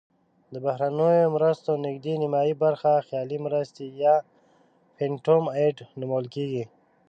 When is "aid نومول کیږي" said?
5.65-6.63